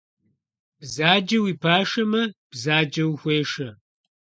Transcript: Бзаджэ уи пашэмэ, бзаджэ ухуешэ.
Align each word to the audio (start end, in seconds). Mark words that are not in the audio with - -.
Бзаджэ 0.79 1.37
уи 1.43 1.53
пашэмэ, 1.61 2.21
бзаджэ 2.51 3.03
ухуешэ. 3.11 3.69